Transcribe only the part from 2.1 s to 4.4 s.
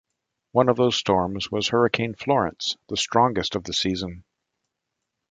Florence, the strongest of the season.